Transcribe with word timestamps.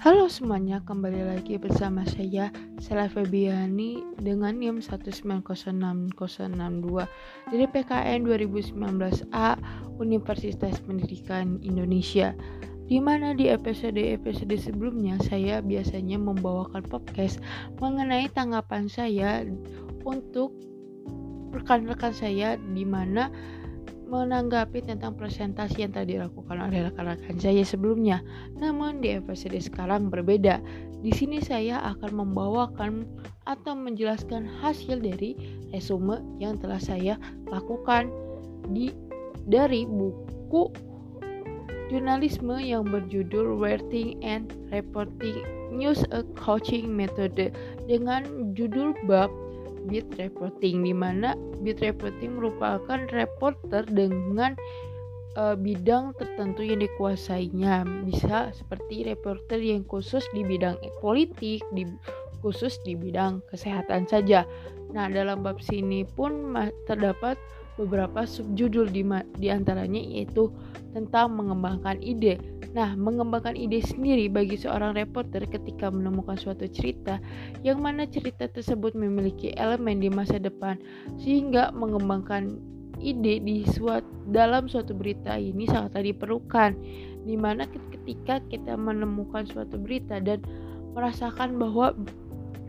Halo 0.00 0.32
semuanya, 0.32 0.80
kembali 0.80 1.28
lagi 1.28 1.60
bersama 1.60 2.08
saya 2.08 2.48
Sela 2.80 3.04
Febiani 3.04 4.00
dengan 4.16 4.56
NIM 4.56 4.80
1906062 4.80 6.16
dari 7.52 7.66
PKN 7.68 8.24
2019A 8.24 9.60
Universitas 10.00 10.80
Pendidikan 10.80 11.60
Indonesia. 11.60 12.32
Di 12.88 12.96
mana 12.96 13.36
di 13.36 13.52
episode-episode 13.52 14.56
sebelumnya 14.56 15.20
saya 15.20 15.60
biasanya 15.60 16.16
membawakan 16.16 16.80
podcast 16.88 17.36
mengenai 17.76 18.32
tanggapan 18.32 18.88
saya 18.88 19.44
untuk 20.08 20.56
rekan-rekan 21.52 22.16
saya 22.16 22.56
di 22.72 22.88
mana 22.88 23.28
menanggapi 24.10 24.82
tentang 24.82 25.14
presentasi 25.14 25.86
yang 25.86 25.94
tadi 25.94 26.18
dilakukan 26.18 26.58
oleh 26.58 26.90
rekan-rekan 26.90 27.38
saya 27.38 27.62
sebelumnya. 27.62 28.18
Namun 28.58 28.98
di 28.98 29.14
episode 29.14 29.54
sekarang 29.62 30.10
berbeda. 30.10 30.58
Di 31.00 31.14
sini 31.14 31.38
saya 31.38 31.78
akan 31.94 32.26
membawakan 32.26 33.06
atau 33.46 33.72
menjelaskan 33.72 34.44
hasil 34.60 35.00
dari 35.00 35.38
resume 35.70 36.20
yang 36.42 36.58
telah 36.58 36.82
saya 36.82 37.14
lakukan 37.48 38.10
di 38.74 38.92
dari 39.48 39.86
buku 39.88 40.68
jurnalisme 41.88 42.54
yang 42.60 42.84
berjudul 42.86 43.56
Writing 43.56 44.20
and 44.20 44.52
Reporting 44.68 45.42
News 45.70 46.02
a 46.10 46.26
Coaching 46.36 46.90
Method 46.90 47.54
dengan 47.86 48.52
judul 48.58 48.94
bab 49.06 49.30
beat 49.88 50.06
reporting 50.20 50.84
di 50.84 50.92
mana 50.92 51.32
beat 51.60 51.80
reporting 51.84 52.40
merupakan 52.40 53.00
reporter 53.12 53.84
dengan 53.88 54.56
uh, 55.36 55.54
bidang 55.54 56.16
tertentu 56.16 56.64
yang 56.64 56.80
dikuasainya. 56.82 57.84
Bisa 58.08 58.50
seperti 58.56 59.06
reporter 59.06 59.60
yang 59.60 59.84
khusus 59.86 60.24
di 60.32 60.42
bidang 60.42 60.80
politik 60.98 61.62
di 61.76 61.84
khusus 62.40 62.80
di 62.82 62.96
bidang 62.96 63.44
kesehatan 63.52 64.08
saja. 64.08 64.48
Nah 64.90 65.06
dalam 65.12 65.44
bab 65.44 65.60
sini 65.60 66.02
pun 66.02 66.56
terdapat 66.88 67.36
beberapa 67.78 68.26
subjudul 68.26 68.90
di, 68.90 69.02
di 69.38 69.48
antaranya 69.50 70.00
yaitu 70.00 70.50
tentang 70.94 71.34
mengembangkan 71.38 72.02
ide. 72.02 72.38
Nah, 72.70 72.94
mengembangkan 72.94 73.58
ide 73.58 73.82
sendiri 73.82 74.30
bagi 74.30 74.54
seorang 74.54 74.94
reporter 74.94 75.42
ketika 75.46 75.90
menemukan 75.90 76.38
suatu 76.38 76.70
cerita 76.70 77.18
yang 77.66 77.82
mana 77.82 78.06
cerita 78.06 78.46
tersebut 78.46 78.94
memiliki 78.94 79.50
elemen 79.58 79.98
di 79.98 80.06
masa 80.06 80.38
depan 80.38 80.78
sehingga 81.18 81.74
mengembangkan 81.74 82.62
ide 83.02 83.42
di 83.42 83.66
suat, 83.66 84.04
dalam 84.30 84.68
suatu 84.70 84.94
berita 84.94 85.34
ini 85.34 85.66
sangatlah 85.66 86.04
diperlukan. 86.04 86.76
Di 87.20 87.36
mana 87.36 87.66
ketika 87.68 88.40
kita 88.48 88.78
menemukan 88.78 89.44
suatu 89.44 89.76
berita 89.76 90.22
dan 90.22 90.40
merasakan 90.94 91.58
bahwa 91.58 91.92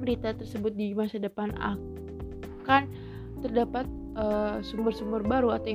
berita 0.02 0.34
tersebut 0.34 0.74
di 0.74 0.98
masa 0.98 1.22
depan 1.22 1.54
akan 1.62 2.90
terdapat 3.46 3.86
sumber-sumber 4.62 5.24
uh, 5.24 5.28
baru 5.28 5.56
atau 5.56 5.70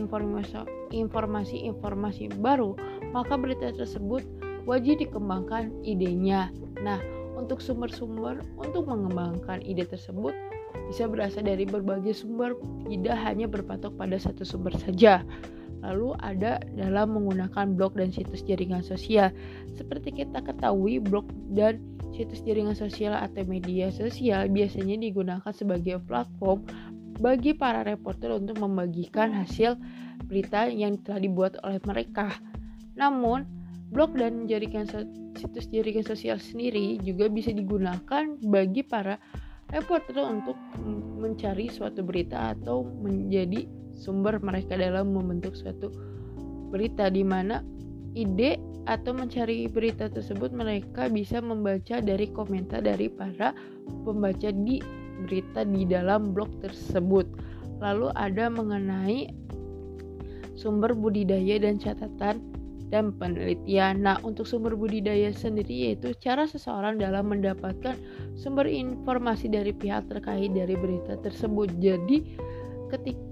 informasi-informasi 0.92 2.24
baru, 2.36 2.76
maka 3.16 3.34
berita 3.40 3.72
tersebut 3.72 4.22
wajib 4.68 5.00
dikembangkan 5.00 5.72
idenya. 5.86 6.52
Nah, 6.82 7.00
untuk 7.36 7.60
sumber-sumber 7.60 8.40
untuk 8.60 8.88
mengembangkan 8.88 9.60
ide 9.64 9.84
tersebut 9.84 10.32
bisa 10.88 11.08
berasal 11.08 11.42
dari 11.44 11.64
berbagai 11.64 12.12
sumber, 12.14 12.54
tidak 12.86 13.16
hanya 13.24 13.46
berpatok 13.48 13.92
pada 13.96 14.16
satu 14.20 14.44
sumber 14.44 14.76
saja. 14.76 15.24
Lalu 15.84 16.18
ada 16.18 16.58
dalam 16.74 17.14
menggunakan 17.14 17.76
blog 17.76 17.94
dan 17.94 18.10
situs 18.10 18.42
jaringan 18.42 18.82
sosial. 18.82 19.30
Seperti 19.76 20.10
kita 20.10 20.42
ketahui, 20.42 20.98
blog 20.98 21.28
dan 21.52 21.78
situs 22.16 22.40
jaringan 22.42 22.74
sosial 22.74 23.12
atau 23.12 23.44
media 23.44 23.92
sosial 23.92 24.48
biasanya 24.48 24.96
digunakan 24.96 25.52
sebagai 25.52 26.00
platform 26.08 26.64
bagi 27.16 27.56
para 27.56 27.84
reporter 27.84 28.32
untuk 28.36 28.60
membagikan 28.60 29.32
hasil 29.32 29.76
berita 30.28 30.68
yang 30.68 31.00
telah 31.04 31.20
dibuat 31.20 31.56
oleh 31.64 31.80
mereka. 31.84 32.32
Namun, 32.96 33.44
blog 33.92 34.16
dan 34.16 34.48
jaringan 34.50 34.88
situs 35.36 35.68
jaringan 35.68 36.04
sosial 36.04 36.40
sendiri 36.40 36.98
juga 37.04 37.28
bisa 37.28 37.52
digunakan 37.52 38.24
bagi 38.40 38.82
para 38.82 39.20
reporter 39.70 40.16
untuk 40.22 40.56
mencari 41.20 41.68
suatu 41.68 42.00
berita 42.02 42.56
atau 42.56 42.86
menjadi 43.02 43.66
sumber 43.92 44.38
mereka 44.40 44.78
dalam 44.78 45.12
membentuk 45.12 45.56
suatu 45.56 45.92
berita 46.70 47.08
di 47.12 47.22
mana 47.22 47.62
ide 48.16 48.58
atau 48.86 49.12
mencari 49.12 49.66
berita 49.66 50.06
tersebut 50.06 50.54
mereka 50.54 51.10
bisa 51.10 51.42
membaca 51.42 51.98
dari 51.98 52.30
komentar 52.30 52.86
dari 52.86 53.10
para 53.10 53.50
pembaca 54.06 54.48
di 54.54 54.78
berita 55.24 55.64
di 55.64 55.88
dalam 55.88 56.36
blog 56.36 56.50
tersebut. 56.60 57.24
Lalu 57.80 58.12
ada 58.16 58.52
mengenai 58.52 59.30
sumber 60.56 60.96
budidaya 60.96 61.60
dan 61.60 61.76
catatan 61.76 62.40
dan 62.88 63.12
penelitian. 63.18 64.02
Nah, 64.06 64.16
untuk 64.22 64.46
sumber 64.46 64.78
budidaya 64.78 65.34
sendiri 65.34 65.90
yaitu 65.90 66.14
cara 66.22 66.46
seseorang 66.46 66.96
dalam 66.96 67.28
mendapatkan 67.28 67.98
sumber 68.38 68.64
informasi 68.68 69.50
dari 69.50 69.74
pihak 69.74 70.06
terkait 70.08 70.54
dari 70.54 70.74
berita 70.78 71.18
tersebut. 71.20 71.68
Jadi, 71.82 72.38
ketika 72.88 73.26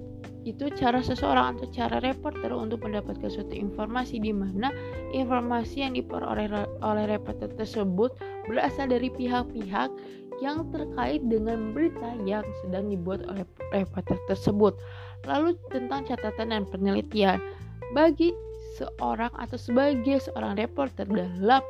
itu 0.45 0.69
cara 0.77 1.01
seseorang 1.01 1.57
atau 1.57 1.67
cara 1.73 1.97
reporter 2.05 2.53
untuk 2.53 2.85
mendapatkan 2.85 3.33
suatu 3.33 3.57
informasi 3.57 4.21
di 4.21 4.29
mana 4.31 4.69
informasi 5.17 5.89
yang 5.89 5.97
diperoleh 5.97 6.53
oleh 6.85 7.05
reporter 7.09 7.49
tersebut 7.57 8.13
berasal 8.45 8.93
dari 8.93 9.09
pihak-pihak 9.09 9.89
yang 10.43 10.67
terkait 10.75 11.23
dengan 11.27 11.71
berita 11.77 12.17
yang 12.27 12.47
sedang 12.63 12.91
dibuat 12.91 13.23
oleh 13.31 13.47
reporter 13.71 14.19
tersebut. 14.27 14.75
Lalu 15.29 15.59
tentang 15.71 16.07
catatan 16.07 16.51
dan 16.51 16.65
penelitian 16.69 17.39
bagi 17.93 18.35
seorang 18.75 19.31
atau 19.39 19.55
sebagai 19.55 20.19
seorang 20.19 20.59
reporter 20.59 21.07
dalam 21.07 21.63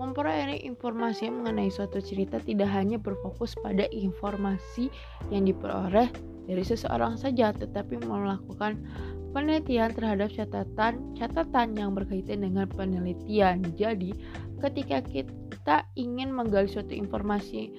memperoleh 0.00 0.58
informasi 0.66 1.30
mengenai 1.30 1.70
suatu 1.70 2.02
cerita 2.02 2.42
tidak 2.42 2.68
hanya 2.74 2.98
berfokus 2.98 3.54
pada 3.62 3.86
informasi 3.94 4.90
yang 5.30 5.46
diperoleh 5.46 6.10
dari 6.50 6.64
seseorang 6.66 7.14
saja, 7.14 7.54
tetapi 7.54 8.02
melakukan 8.02 8.82
penelitian 9.30 9.94
terhadap 9.94 10.28
catatan-catatan 10.34 11.78
yang 11.78 11.94
berkaitan 11.94 12.42
dengan 12.42 12.66
penelitian. 12.66 13.62
Jadi, 13.78 14.10
ketika 14.58 15.00
kita 15.06 15.86
ingin 15.94 16.34
menggali 16.34 16.66
suatu 16.66 16.92
informasi 16.92 17.70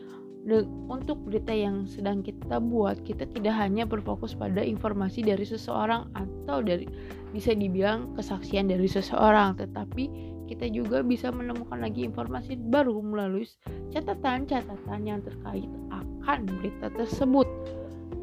untuk 0.91 1.23
berita 1.23 1.55
yang 1.55 1.87
sedang 1.87 2.19
kita 2.19 2.59
buat 2.59 2.99
kita 3.07 3.23
tidak 3.31 3.55
hanya 3.55 3.87
berfokus 3.87 4.35
pada 4.35 4.59
informasi 4.59 5.23
dari 5.23 5.47
seseorang 5.47 6.11
atau 6.19 6.59
dari 6.59 6.83
bisa 7.31 7.55
dibilang 7.55 8.11
kesaksian 8.19 8.67
dari 8.67 8.85
seseorang 8.91 9.55
tetapi 9.55 10.33
kita 10.51 10.67
juga 10.67 10.99
bisa 10.99 11.31
menemukan 11.31 11.79
lagi 11.79 12.03
informasi 12.03 12.59
baru 12.59 12.99
melalui 12.99 13.47
catatan-catatan 13.95 15.01
yang 15.07 15.23
terkait 15.23 15.71
akan 15.89 16.45
berita 16.59 16.91
tersebut. 16.93 17.47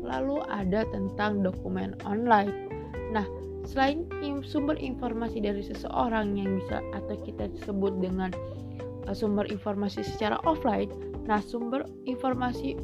Lalu 0.05 0.45
ada 0.53 0.85
tentang 0.93 1.41
dokumen 1.41 1.97
online. 2.05 2.53
Nah 3.17 3.25
selain 3.65 4.05
sumber 4.45 4.77
informasi 4.77 5.41
dari 5.41 5.65
seseorang 5.65 6.37
yang 6.37 6.61
bisa 6.61 6.85
atau 6.93 7.17
kita 7.25 7.49
sebut 7.65 7.97
dengan 8.01 8.33
sumber 9.13 9.49
informasi 9.49 10.05
secara 10.05 10.37
offline 10.47 10.89
Nah, 11.31 11.39
sumber 11.39 11.87
informasi 12.11 12.75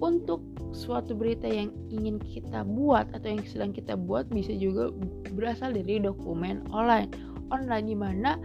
untuk 0.00 0.40
suatu 0.72 1.12
berita 1.12 1.44
yang 1.44 1.68
ingin 1.92 2.16
kita 2.16 2.64
buat 2.64 3.12
atau 3.12 3.28
yang 3.34 3.44
sedang 3.44 3.76
kita 3.76 3.92
buat 3.92 4.24
bisa 4.32 4.56
juga 4.56 4.88
berasal 5.36 5.76
dari 5.76 6.00
dokumen 6.00 6.64
online. 6.72 7.12
Online 7.52 7.84
di 7.84 7.96
mana 7.98 8.40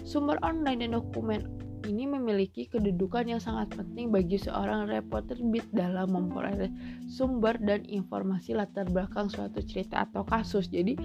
sumber 0.00 0.40
online 0.40 0.80
dan 0.80 0.96
dokumen 0.96 1.44
ini 1.84 2.08
memiliki 2.08 2.64
kedudukan 2.64 3.28
yang 3.28 3.36
sangat 3.36 3.68
penting 3.76 4.08
bagi 4.08 4.40
seorang 4.40 4.88
reporter 4.88 5.36
beat 5.52 5.68
dalam 5.76 6.16
memperoleh 6.16 6.72
sumber 7.04 7.60
dan 7.60 7.84
informasi 7.84 8.56
latar 8.56 8.88
belakang 8.88 9.28
suatu 9.28 9.60
cerita 9.60 10.08
atau 10.08 10.24
kasus. 10.24 10.72
Jadi, 10.72 10.96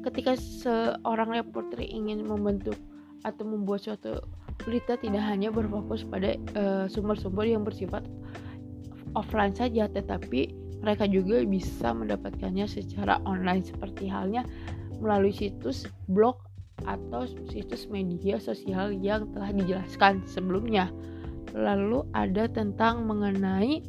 ketika 0.00 0.32
seorang 0.40 1.36
reporter 1.36 1.84
ingin 1.84 2.24
membentuk 2.24 2.80
atau 3.24 3.44
membuat 3.44 3.84
suatu 3.84 4.20
berita 4.60 4.96
tidak 5.00 5.24
hanya 5.24 5.48
berfokus 5.48 6.04
pada 6.04 6.36
eh, 6.36 6.84
sumber-sumber 6.88 7.48
uh, 7.48 7.50
yang 7.56 7.62
bersifat 7.64 8.04
offline 9.16 9.56
saja, 9.56 9.88
tetapi 9.88 10.52
mereka 10.80 11.04
juga 11.08 11.44
bisa 11.44 11.92
mendapatkannya 11.92 12.64
secara 12.64 13.20
online 13.28 13.64
seperti 13.64 14.08
halnya 14.08 14.44
melalui 15.00 15.32
situs 15.32 15.88
blog 16.08 16.40
atau 16.88 17.28
situs 17.52 17.88
media 17.92 18.40
sosial 18.40 18.92
yang 18.92 19.28
telah 19.36 19.52
dijelaskan 19.52 20.24
sebelumnya. 20.24 20.88
Lalu 21.52 22.06
ada 22.16 22.48
tentang 22.48 23.04
mengenai 23.04 23.84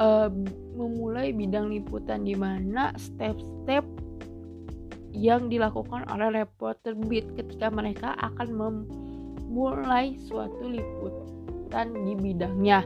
uh, 0.00 0.28
memulai 0.74 1.30
bidang 1.30 1.70
liputan 1.70 2.26
di 2.26 2.34
mana 2.34 2.92
step-step 2.98 3.86
yang 5.14 5.46
dilakukan 5.46 6.04
oleh 6.10 6.42
reporter 6.42 6.98
beat 7.06 7.24
ketika 7.38 7.70
mereka 7.70 8.18
akan 8.18 8.48
mem 8.50 8.76
memulai 9.54 10.18
suatu 10.18 10.66
liputan 10.66 11.94
di 12.02 12.18
bidangnya. 12.18 12.82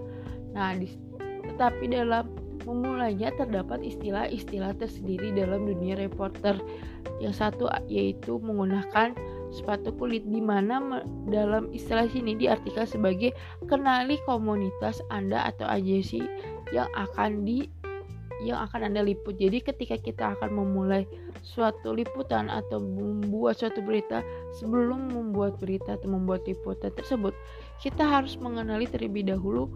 Nah, 0.52 0.76
di, 0.76 0.84
tetapi 1.48 1.88
dalam 1.88 2.28
memulainya 2.68 3.32
terdapat 3.40 3.80
istilah-istilah 3.80 4.76
tersendiri 4.76 5.32
dalam 5.32 5.64
dunia 5.64 5.96
reporter. 5.96 6.60
Yang 7.24 7.40
satu 7.40 7.72
yaitu 7.88 8.36
menggunakan 8.36 9.16
sepatu 9.48 9.96
kulit 9.96 10.28
di 10.28 10.44
mana 10.44 11.00
dalam 11.32 11.72
istilah 11.72 12.04
sini 12.12 12.36
diartikan 12.36 12.84
sebagai 12.84 13.32
kenali 13.64 14.20
komunitas 14.28 15.00
Anda 15.08 15.48
atau 15.48 15.64
agensi 15.64 16.20
yang 16.68 16.92
akan 16.92 17.48
di 17.48 17.64
yang 18.42 18.62
akan 18.70 18.92
Anda 18.92 19.02
liput. 19.02 19.38
Jadi 19.38 19.62
ketika 19.62 19.96
kita 19.98 20.24
akan 20.38 20.54
memulai 20.54 21.06
suatu 21.42 21.94
liputan 21.94 22.46
atau 22.46 22.78
membuat 22.78 23.58
suatu 23.58 23.82
berita, 23.82 24.22
sebelum 24.58 25.10
membuat 25.10 25.58
berita 25.58 25.98
atau 25.98 26.10
membuat 26.10 26.46
liputan 26.46 26.94
tersebut, 26.94 27.34
kita 27.82 28.02
harus 28.02 28.38
mengenali 28.38 28.86
terlebih 28.86 29.26
dahulu 29.26 29.70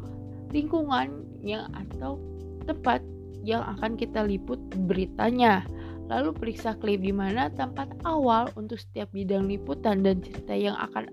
lingkungan 0.55 1.27
yang 1.43 1.67
atau 1.75 2.21
tempat 2.69 3.03
yang 3.43 3.67
akan 3.79 3.99
kita 3.99 4.23
liput 4.23 4.59
beritanya. 4.87 5.67
Lalu 6.11 6.35
periksa 6.37 6.77
klip 6.77 7.01
di 7.01 7.15
mana 7.15 7.49
tempat 7.49 7.89
awal 8.05 8.51
untuk 8.55 8.79
setiap 8.79 9.09
bidang 9.17 9.49
liputan 9.49 10.05
dan 10.05 10.21
cerita 10.21 10.53
yang 10.53 10.77
akan 10.77 11.09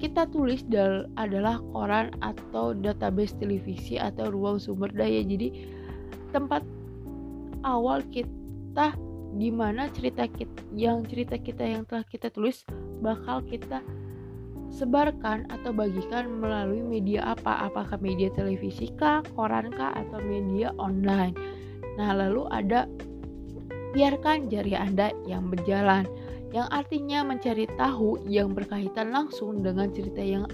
kita 0.00 0.24
tulis 0.32 0.64
adalah 1.20 1.60
koran 1.76 2.08
atau 2.24 2.72
database 2.72 3.36
televisi 3.36 4.00
atau 4.00 4.32
ruang 4.32 4.56
sumber 4.56 4.88
daya. 4.96 5.20
Jadi 5.20 5.68
tempat 6.32 6.64
awal 7.64 8.04
kita 8.08 8.94
di 9.36 9.48
mana 9.54 9.86
cerita 9.94 10.26
kita 10.26 10.60
yang 10.74 11.06
cerita 11.06 11.38
kita 11.38 11.62
yang 11.62 11.82
telah 11.86 12.02
kita 12.06 12.28
tulis 12.34 12.66
bakal 12.98 13.40
kita 13.46 13.80
sebarkan 14.70 15.50
atau 15.50 15.74
bagikan 15.74 16.30
melalui 16.38 16.80
media 16.80 17.34
apa? 17.34 17.66
Apakah 17.66 17.98
media 17.98 18.30
televisi 18.30 18.88
kah, 18.94 19.20
koran 19.34 19.74
kah, 19.74 19.90
atau 19.92 20.22
media 20.22 20.70
online? 20.78 21.34
Nah, 21.98 22.14
lalu 22.14 22.46
ada 22.54 22.86
biarkan 23.90 24.46
jari 24.46 24.78
Anda 24.78 25.10
yang 25.26 25.50
berjalan, 25.50 26.06
yang 26.54 26.70
artinya 26.70 27.26
mencari 27.26 27.66
tahu 27.74 28.22
yang 28.30 28.54
berkaitan 28.54 29.10
langsung 29.10 29.60
dengan 29.60 29.90
cerita 29.90 30.22
yang 30.22 30.46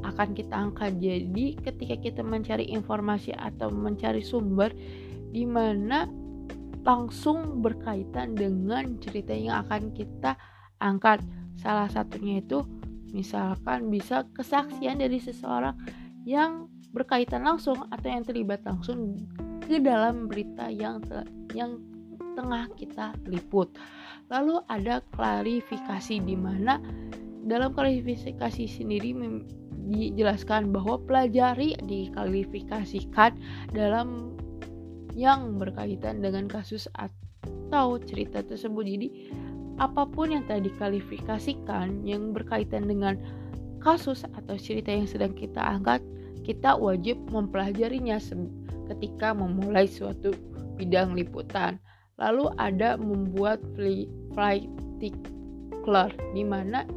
akan 0.00 0.32
kita 0.32 0.56
angkat. 0.56 0.96
Jadi, 0.96 1.60
ketika 1.60 1.96
kita 2.00 2.20
mencari 2.24 2.72
informasi 2.72 3.36
atau 3.36 3.68
mencari 3.68 4.24
sumber 4.24 4.72
di 5.30 5.46
mana 5.46 6.06
langsung 6.82 7.60
berkaitan 7.60 8.34
dengan 8.34 8.98
cerita 8.98 9.36
yang 9.36 9.66
akan 9.66 9.92
kita 9.92 10.34
angkat, 10.80 11.20
salah 11.60 11.86
satunya 11.86 12.40
itu 12.40 12.64
misalkan 13.10 13.90
bisa 13.90 14.24
kesaksian 14.32 15.02
dari 15.02 15.18
seseorang 15.18 15.76
yang 16.24 16.70
berkaitan 16.90 17.46
langsung 17.46 17.86
atau 17.90 18.08
yang 18.08 18.24
terlibat 18.26 18.62
langsung 18.66 19.18
ke 19.62 19.78
dalam 19.78 20.26
berita 20.26 20.66
yang 20.72 20.98
yang 21.54 21.78
tengah 22.34 22.70
kita 22.78 23.14
liput. 23.26 23.70
Lalu 24.30 24.62
ada 24.70 25.02
klarifikasi 25.14 26.22
di 26.22 26.36
mana 26.38 26.78
dalam 27.44 27.74
klarifikasi 27.74 28.64
sendiri 28.66 29.16
dijelaskan 29.90 30.70
bahwa 30.70 31.02
pelajari 31.02 31.74
diklarifikasikan 31.82 33.34
dalam 33.74 34.38
yang 35.20 35.60
berkaitan 35.60 36.24
dengan 36.24 36.48
kasus 36.48 36.88
atau 36.96 38.00
cerita 38.00 38.40
tersebut. 38.40 38.88
Jadi 38.88 39.08
apa 39.76 40.08
pun 40.08 40.32
yang 40.32 40.48
tadi 40.48 40.72
diklarifikasikan 40.72 42.08
yang 42.08 42.32
berkaitan 42.32 42.88
dengan 42.88 43.20
kasus 43.84 44.24
atau 44.32 44.56
cerita 44.56 44.88
yang 44.88 45.04
sedang 45.04 45.36
kita 45.36 45.60
angkat, 45.60 46.00
kita 46.40 46.72
wajib 46.72 47.20
mempelajarinya 47.28 48.16
ketika 48.88 49.36
memulai 49.36 49.84
suatu 49.84 50.32
bidang 50.80 51.12
liputan. 51.12 51.76
Lalu 52.16 52.48
ada 52.56 52.96
membuat 52.96 53.60
flight 53.76 54.64
ticker 55.00 56.12
di 56.36 56.44
mana 56.44 56.88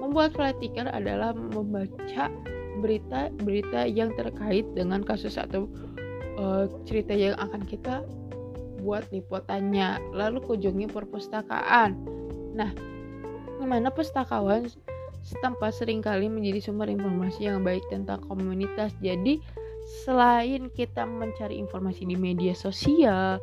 membuat 0.00 0.32
flight 0.36 0.56
ticker 0.60 0.88
adalah 0.88 1.32
membaca 1.32 2.32
berita-berita 2.80 3.86
yang 3.86 4.10
terkait 4.16 4.64
dengan 4.72 5.04
kasus 5.04 5.36
atau 5.36 5.68
uh, 6.38 6.68
cerita 6.84 7.12
yang 7.12 7.36
akan 7.38 7.62
kita 7.64 8.04
buat 8.82 9.06
liputannya. 9.14 9.98
Lalu 10.12 10.42
kunjungi 10.42 10.90
perpustakaan. 10.90 11.96
Nah, 12.52 12.70
di 13.58 13.66
mana 13.66 13.88
pustakawan 13.94 14.66
setempat 15.22 15.70
sering 15.70 16.02
kali 16.02 16.26
menjadi 16.26 16.70
sumber 16.70 16.90
informasi 16.90 17.46
yang 17.46 17.62
baik 17.62 17.86
tentang 17.88 18.20
komunitas. 18.26 18.90
Jadi, 18.98 19.38
selain 20.02 20.66
kita 20.74 21.06
mencari 21.06 21.62
informasi 21.62 22.06
di 22.10 22.18
media 22.18 22.54
sosial 22.58 23.38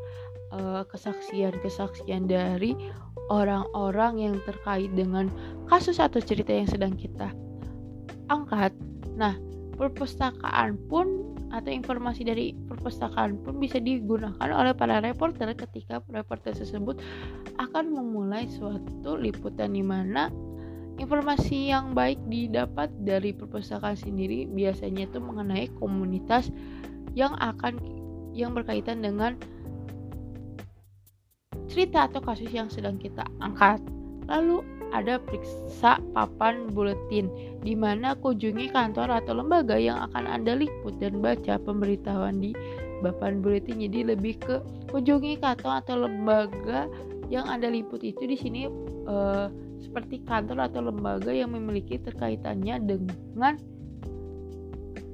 Eh, 0.50 0.83
kesaksian-kesaksian 0.89 2.25
dari 2.25 2.74
orang-orang 3.30 4.18
yang 4.18 4.36
terkait 4.50 4.89
dengan 4.97 5.30
kasus 5.69 6.01
atau 6.01 6.18
cerita 6.18 6.50
yang 6.50 6.65
sedang 6.65 6.97
kita 6.97 7.30
angkat. 8.33 8.74
Nah, 9.13 9.38
perpustakaan 9.77 10.81
pun 10.89 11.29
atau 11.50 11.72
informasi 11.74 12.22
dari 12.25 12.54
perpustakaan 12.54 13.42
pun 13.42 13.57
bisa 13.57 13.81
digunakan 13.81 14.38
oleh 14.38 14.74
para 14.78 15.01
reporter 15.01 15.50
ketika 15.57 16.01
reporter 16.13 16.54
tersebut 16.54 17.01
akan 17.57 17.90
memulai 17.90 18.46
suatu 18.46 19.18
liputan 19.18 19.74
di 19.74 19.81
mana 19.81 20.30
informasi 21.00 21.74
yang 21.74 21.96
baik 21.98 22.19
didapat 22.28 22.92
dari 23.01 23.34
perpustakaan 23.34 23.98
sendiri 23.98 24.46
biasanya 24.51 25.10
itu 25.10 25.18
mengenai 25.18 25.72
komunitas 25.80 26.54
yang 27.18 27.34
akan 27.40 27.80
yang 28.36 28.54
berkaitan 28.54 29.01
dengan 29.01 29.34
cerita 31.69 32.10
atau 32.10 32.22
kasus 32.22 32.50
yang 32.50 32.68
sedang 32.68 32.98
kita 32.98 33.25
angkat. 33.40 33.80
Lalu 34.30 34.62
ada 34.90 35.22
periksa 35.22 36.02
papan 36.18 36.70
buletin 36.74 37.30
di 37.62 37.78
mana 37.78 38.18
kunjungi 38.18 38.74
kantor 38.74 39.22
atau 39.22 39.38
lembaga 39.38 39.78
yang 39.78 40.10
akan 40.10 40.26
Anda 40.26 40.58
liput 40.58 40.98
dan 40.98 41.22
baca 41.22 41.62
pemberitahuan 41.62 42.42
di 42.42 42.54
papan 43.06 43.42
buletin. 43.42 43.81
Jadi 43.86 44.14
lebih 44.14 44.42
ke 44.42 44.62
kunjungi 44.90 45.38
kantor 45.42 45.86
atau 45.86 45.96
lembaga 46.06 46.90
yang 47.30 47.46
Anda 47.46 47.70
liput 47.70 48.02
itu 48.02 48.26
di 48.26 48.38
sini 48.38 48.65
uh, 49.06 49.50
seperti 49.80 50.25
kantor 50.25 50.70
atau 50.70 50.82
lembaga 50.89 51.30
yang 51.30 51.53
memiliki 51.53 52.01
terkaitannya 52.01 52.75
dengan 52.84 53.56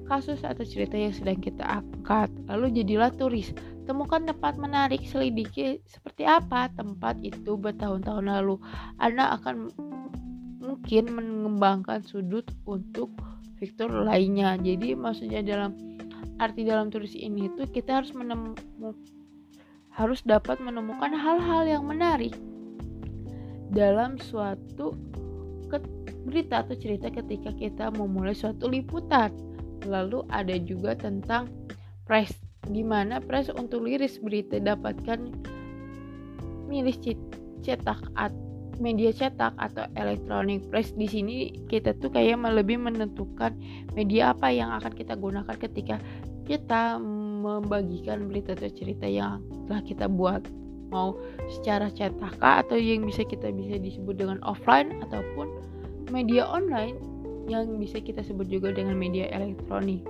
kasus 0.06 0.42
atau 0.46 0.63
cerita 0.63 0.96
yang 0.96 1.12
sedang 1.12 1.42
kita 1.42 1.66
angkat. 1.66 2.30
Lalu 2.48 2.82
jadilah 2.82 3.12
turis. 3.13 3.51
Temukan 3.86 4.25
tempat 4.25 4.58
menarik, 4.58 5.06
selidiki 5.06 5.80
seperti 5.86 6.25
apa 6.25 6.74
tempat 6.74 7.22
itu 7.22 7.54
bertahun-tahun 7.54 8.25
lalu. 8.25 8.58
Anda 8.98 9.38
akan 9.38 9.70
mungkin 10.58 11.13
mengembangkan 11.13 12.01
sudut 12.01 12.50
untuk 12.65 13.13
fitur 13.62 13.94
lainnya. 13.94 14.58
Jadi 14.58 14.98
maksudnya 14.98 15.46
dalam 15.46 15.77
arti 16.42 16.65
dalam 16.65 16.89
tulis 16.89 17.13
ini 17.13 17.48
itu 17.48 17.63
kita 17.70 18.01
harus 18.01 18.12
menemukan 18.12 18.60
harus 19.96 20.20
dapat 20.27 20.60
menemukan 20.60 21.15
hal-hal 21.15 21.63
yang 21.63 21.88
menarik 21.88 22.36
dalam 23.72 24.20
suatu 24.20 24.92
berita 26.25 26.65
atau 26.65 26.75
cerita 26.75 27.08
ketika 27.13 27.54
kita 27.54 27.86
memulai 27.94 28.34
suatu 28.34 28.65
liputan. 28.68 29.30
Lalu 29.86 30.25
ada 30.34 30.58
juga 30.58 30.98
tentang 30.98 31.46
press 32.10 32.45
di 32.69 32.81
mana 32.81 33.22
press 33.22 33.51
untuk 33.53 33.86
liris 33.86 34.17
berita 34.22 34.57
dapatkan 34.57 35.31
milis 36.65 36.98
cetak 37.62 38.01
atau 38.17 38.45
media 38.79 39.12
cetak 39.15 39.55
atau 39.55 39.88
elektronik 39.95 40.63
press 40.67 40.91
di 40.95 41.07
sini 41.07 41.36
kita 41.72 41.95
tuh 42.00 42.12
kayak 42.12 42.39
lebih 42.43 42.75
menentukan 42.75 43.55
media 43.95 44.36
apa 44.36 44.51
yang 44.51 44.72
akan 44.75 44.91
kita 44.91 45.15
gunakan 45.15 45.55
ketika 45.55 45.95
kita 46.45 47.01
membagikan 47.01 48.29
berita 48.29 48.53
atau 48.53 48.69
cerita 48.69 49.10
yang 49.10 49.41
telah 49.65 49.81
kita 49.81 50.05
buat. 50.05 50.45
Mau 50.93 51.17
secara 51.50 51.89
cetak 51.89 52.38
atau 52.38 52.77
yang 52.77 53.10
bisa 53.10 53.25
kita 53.25 53.50
bisa 53.50 53.81
disebut 53.81 54.22
dengan 54.22 54.38
offline 54.45 55.01
ataupun 55.01 55.50
media 56.13 56.45
online 56.45 57.01
yang 57.50 57.81
bisa 57.81 57.98
kita 57.98 58.22
sebut 58.22 58.45
juga 58.45 58.69
dengan 58.69 58.93
media 58.93 59.25
elektronik? 59.34 60.05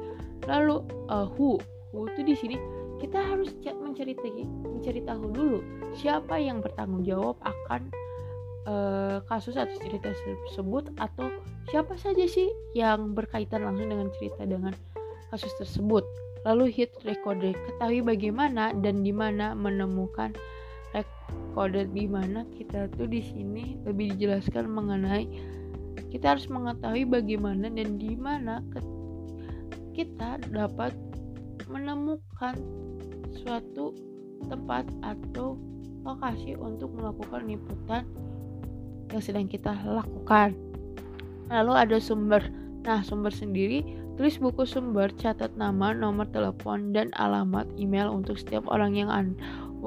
Lalu 0.45 0.83
uh, 1.07 1.25
who 1.39 1.57
itu 2.03 2.21
di 2.27 2.35
sini 2.35 2.55
kita 2.99 3.19
harus 3.19 3.51
mencari 3.63 4.15
mencari 4.63 5.01
tahu 5.03 5.31
dulu 5.31 5.57
siapa 5.95 6.35
yang 6.39 6.59
bertanggung 6.59 7.03
jawab 7.07 7.39
akan 7.43 7.91
uh, 8.67 9.17
kasus 9.31 9.55
atau 9.55 9.75
cerita 9.79 10.11
tersebut 10.11 10.91
atau 10.99 11.31
siapa 11.71 11.95
saja 11.95 12.25
sih 12.27 12.51
yang 12.75 13.15
berkaitan 13.15 13.63
langsung 13.63 13.89
dengan 13.89 14.11
cerita 14.19 14.43
dengan 14.43 14.73
kasus 15.31 15.51
tersebut. 15.57 16.05
Lalu 16.45 16.69
hit 16.69 16.93
recorder 17.01 17.57
ketahui 17.57 18.05
bagaimana 18.05 18.69
dan 18.77 19.01
di 19.01 19.09
mana 19.09 19.57
menemukan 19.57 20.29
recorder 20.93 21.89
di 21.89 22.05
mana 22.05 22.45
kita 22.53 22.85
tuh 22.93 23.09
di 23.09 23.19
sini 23.25 23.81
lebih 23.81 24.13
dijelaskan 24.13 24.69
mengenai 24.69 25.25
kita 26.13 26.37
harus 26.37 26.47
mengetahui 26.47 27.03
bagaimana 27.09 27.67
dan 27.67 27.97
di 27.97 28.13
mana 28.15 28.61
kita 29.95 30.37
dapat 30.51 30.93
menemukan 31.69 32.55
suatu 33.41 33.95
tempat 34.45 34.85
atau 35.01 35.57
lokasi 36.05 36.53
untuk 36.57 36.93
melakukan 36.93 37.49
liputan 37.49 38.05
yang 39.09 39.21
sedang 39.21 39.49
kita 39.49 39.73
lakukan. 39.85 40.53
Lalu 41.49 41.73
ada 41.73 41.97
sumber. 41.97 42.41
Nah, 42.85 43.01
sumber 43.01 43.33
sendiri 43.33 43.81
tulis 44.15 44.39
buku 44.39 44.63
sumber, 44.63 45.11
catat 45.19 45.51
nama, 45.59 45.91
nomor 45.91 46.29
telepon, 46.31 46.95
dan 46.95 47.11
alamat 47.19 47.67
email 47.75 48.07
untuk 48.07 48.39
setiap 48.39 48.63
orang 48.71 48.95
yang 48.95 49.11
Anda 49.11 49.35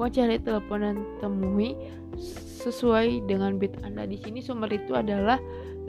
cari 0.07 0.39
telepon 0.39 0.79
dan 0.79 0.97
temui 1.19 1.75
sesuai 2.63 3.27
dengan 3.27 3.59
bit 3.59 3.75
Anda. 3.83 4.07
Di 4.07 4.15
sini 4.15 4.39
sumber 4.39 4.71
itu 4.71 4.95
adalah 4.95 5.35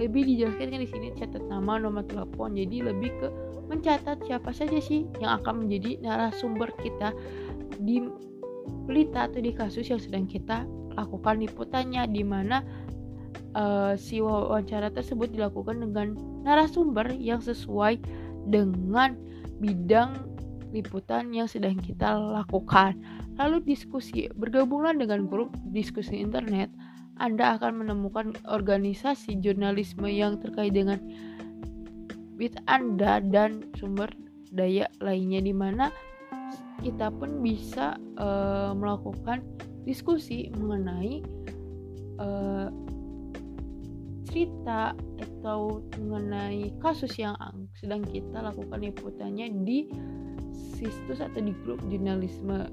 lebih 0.02 0.26
dijelaskan 0.26 0.75
di 0.75 0.88
sini 0.90 1.14
catat 1.14 1.47
nama, 1.47 1.78
nomor 1.78 2.02
telepon. 2.11 2.59
Jadi 2.59 2.82
lebih 2.82 3.14
ke 3.23 3.28
mencatat 3.71 4.19
siapa 4.27 4.50
saja 4.50 4.83
sih 4.83 5.07
yang 5.23 5.39
akan 5.41 5.65
menjadi 5.65 6.03
narasumber 6.03 6.75
kita 6.83 7.15
di 7.79 8.03
berita 8.91 9.31
atau 9.31 9.39
di 9.39 9.55
kasus 9.55 9.87
yang 9.87 10.03
sedang 10.03 10.27
kita 10.27 10.67
lakukan 10.99 11.39
liputannya 11.39 12.11
di 12.11 12.27
mana 12.27 12.67
uh, 13.55 13.95
si 13.95 14.19
wawancara 14.19 14.91
tersebut 14.91 15.31
dilakukan 15.31 15.79
dengan 15.79 16.19
narasumber 16.43 17.15
yang 17.15 17.39
sesuai 17.39 18.03
dengan 18.50 19.15
bidang 19.62 20.17
liputan 20.75 21.35
yang 21.35 21.50
sedang 21.50 21.79
kita 21.79 22.15
lakukan. 22.15 22.99
Lalu 23.39 23.75
diskusi, 23.75 24.31
bergabunglah 24.35 24.95
dengan 24.95 25.27
grup 25.27 25.55
diskusi 25.75 26.19
internet. 26.19 26.71
Anda 27.21 27.61
akan 27.61 27.85
menemukan 27.85 28.33
organisasi 28.49 29.45
jurnalisme 29.45 30.09
yang 30.09 30.41
terkait 30.41 30.73
dengan 30.73 30.97
bit 32.40 32.56
Anda 32.64 33.20
dan 33.20 33.68
sumber 33.76 34.09
daya 34.49 34.88
lainnya 35.04 35.44
di 35.44 35.52
mana 35.52 35.92
kita 36.80 37.12
pun 37.12 37.44
bisa 37.44 38.00
uh, 38.16 38.73
melakukan 38.73 39.44
diskusi 39.85 40.49
mengenai 40.56 41.20
uh, 42.16 42.73
cerita 44.25 44.97
atau 45.20 45.85
mengenai 46.00 46.73
kasus 46.80 47.12
yang 47.20 47.37
sedang 47.76 48.00
kita 48.09 48.40
lakukan 48.40 48.80
liputannya 48.80 49.52
di 49.61 49.92
situs 50.80 51.20
atau 51.20 51.44
di 51.44 51.52
grup 51.61 51.85
jurnalisme. 51.92 52.64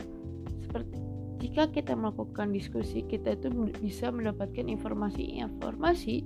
Seperti 0.63 0.95
jika 1.38 1.69
kita 1.69 1.93
melakukan 1.93 2.55
diskusi 2.55 3.03
kita 3.05 3.36
itu 3.36 3.51
bisa 3.83 4.09
mendapatkan 4.09 4.65
informasi-informasi 4.65 6.24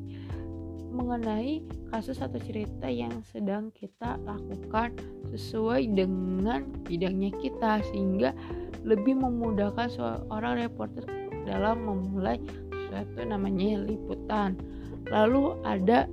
mengenai 0.91 1.63
kasus 1.87 2.19
atau 2.19 2.37
cerita 2.39 2.91
yang 2.91 3.23
sedang 3.31 3.71
kita 3.71 4.19
lakukan 4.27 4.91
sesuai 5.31 5.87
dengan 5.95 6.67
bidangnya 6.83 7.31
kita 7.39 7.79
sehingga 7.91 8.35
lebih 8.83 9.15
memudahkan 9.15 9.87
seorang 9.87 10.67
reporter 10.67 11.07
dalam 11.47 11.87
memulai 11.87 12.37
suatu 12.91 13.23
namanya 13.23 13.87
liputan. 13.87 14.59
Lalu 15.07 15.55
ada 15.63 16.11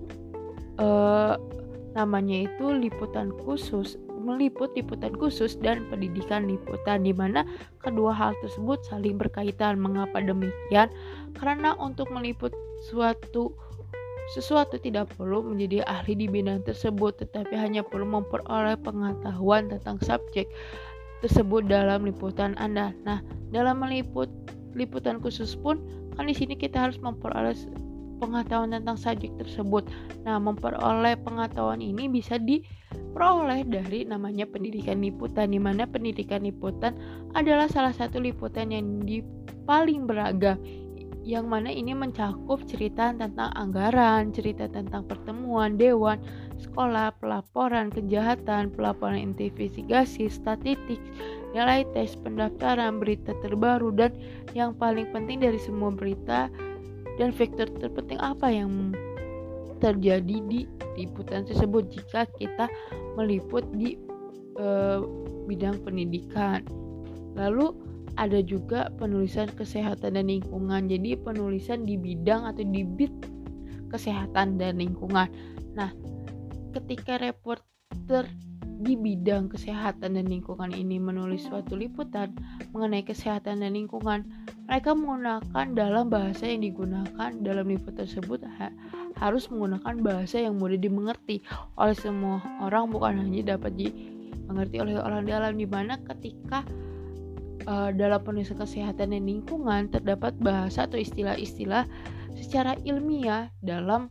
eh, 0.79 1.35
namanya 1.99 2.47
itu 2.47 2.71
liputan 2.71 3.35
khusus 3.43 3.99
meliput 4.19 4.75
liputan 4.77 5.15
khusus 5.17 5.57
dan 5.57 5.88
pendidikan 5.88 6.45
liputan 6.50 7.07
di 7.07 7.17
mana 7.17 7.47
kedua 7.81 8.12
hal 8.12 8.37
tersebut 8.45 8.83
saling 8.85 9.17
berkaitan. 9.17 9.81
Mengapa 9.81 10.21
demikian? 10.21 10.93
Karena 11.38 11.73
untuk 11.79 12.12
meliput 12.12 12.53
suatu 12.91 13.55
sesuatu 14.37 14.76
tidak 14.76 15.08
perlu 15.16 15.40
menjadi 15.40 15.80
ahli 15.88 16.12
di 16.12 16.26
bidang 16.28 16.61
tersebut, 16.68 17.16
tetapi 17.25 17.56
hanya 17.56 17.80
perlu 17.80 18.04
memperoleh 18.04 18.76
pengetahuan 18.85 19.73
tentang 19.73 19.97
subjek 20.04 20.49
tersebut 21.25 21.66
dalam 21.66 22.04
liputan 22.04 22.52
Anda. 22.61 22.92
Nah, 23.08 23.25
dalam 23.50 23.80
meliput 23.80 24.28
liputan 24.76 25.18
khusus 25.18 25.56
pun 25.56 25.80
kan 26.14 26.28
di 26.28 26.35
sini 26.37 26.54
kita 26.54 26.90
harus 26.90 26.99
memperoleh 27.00 27.56
pengetahuan 28.18 28.75
tentang 28.75 28.99
subjek 28.99 29.32
tersebut. 29.38 29.87
Nah, 30.28 30.37
memperoleh 30.37 31.16
pengetahuan 31.25 31.80
ini 31.80 32.11
bisa 32.11 32.37
diperoleh 32.37 33.64
dari 33.64 34.04
namanya 34.04 34.44
pendidikan 34.44 35.00
liputan, 35.00 35.54
di 35.54 35.61
mana 35.62 35.88
pendidikan 35.88 36.44
liputan 36.44 36.92
adalah 37.32 37.70
salah 37.70 37.94
satu 37.94 38.20
liputan 38.20 38.75
yang 38.75 39.02
di 39.06 39.25
paling 39.64 40.04
beragam 40.04 40.58
yang 41.28 41.44
mana 41.44 41.68
ini 41.68 41.92
mencakup 41.92 42.64
cerita 42.64 43.12
tentang 43.12 43.52
anggaran, 43.52 44.32
cerita 44.32 44.64
tentang 44.64 45.04
pertemuan 45.04 45.76
dewan, 45.76 46.16
sekolah, 46.56 47.12
pelaporan 47.20 47.92
kejahatan, 47.92 48.73
pelaporan 48.73 49.37
investigasi, 49.37 50.32
statistik, 50.32 50.97
nilai 51.52 51.85
tes, 51.92 52.16
pendaftaran, 52.16 52.97
berita 52.97 53.37
terbaru, 53.44 53.92
dan 53.92 54.16
yang 54.56 54.73
paling 54.73 55.04
penting 55.12 55.44
dari 55.44 55.61
semua 55.61 55.92
berita 55.92 56.49
dan 57.20 57.28
faktor 57.37 57.68
terpenting 57.76 58.16
apa 58.25 58.49
yang 58.49 58.97
terjadi 59.85 60.40
di 60.49 60.64
liputan 60.97 61.44
tersebut 61.44 61.92
jika 61.92 62.25
kita 62.40 62.73
meliput 63.20 63.68
di 63.76 64.00
e, 64.56 64.66
bidang 65.44 65.76
pendidikan. 65.85 66.64
Lalu 67.37 67.76
ada 68.18 68.42
juga 68.42 68.90
penulisan 68.98 69.46
kesehatan 69.54 70.18
dan 70.18 70.26
lingkungan. 70.26 70.90
Jadi 70.90 71.14
penulisan 71.14 71.87
di 71.87 71.94
bidang 71.94 72.50
atau 72.50 72.66
di 72.66 72.82
bid 72.82 73.14
kesehatan 73.94 74.58
dan 74.58 74.82
lingkungan. 74.82 75.30
Nah, 75.78 75.94
ketika 76.75 77.22
reporter 77.22 78.26
di 78.78 78.94
bidang 78.98 79.50
kesehatan 79.50 80.18
dan 80.18 80.26
lingkungan 80.26 80.70
ini 80.75 80.98
menulis 80.98 81.46
suatu 81.46 81.78
liputan 81.78 82.34
mengenai 82.75 83.06
kesehatan 83.06 83.62
dan 83.62 83.75
lingkungan, 83.75 84.26
mereka 84.66 84.94
menggunakan 84.94 85.66
dalam 85.75 86.10
bahasa 86.10 86.46
yang 86.46 86.62
digunakan 86.62 87.30
dalam 87.42 87.66
liputan 87.70 88.06
tersebut 88.06 88.42
ha 88.58 88.70
harus 89.18 89.50
menggunakan 89.50 89.98
bahasa 89.98 90.38
yang 90.38 90.62
mudah 90.62 90.78
dimengerti 90.78 91.42
oleh 91.75 91.96
semua 91.98 92.38
orang 92.62 92.87
bukan 92.87 93.18
hanya 93.18 93.58
dapat 93.58 93.75
dimengerti 93.75 94.76
oleh 94.78 94.94
orang 95.02 95.26
dalam 95.26 95.58
di 95.58 95.66
mana 95.66 95.98
ketika 96.06 96.62
uh, 97.68 97.90
dalam 97.92 98.25
penulisan 98.25 98.56
kesehatan 98.56 99.12
dan 99.12 99.22
lingkungan 99.28 99.92
terdapat 99.92 100.32
bahasa 100.40 100.88
atau 100.88 100.96
istilah-istilah 100.96 101.84
secara 102.32 102.75
ilmiah 102.88 103.52
dalam 103.60 104.08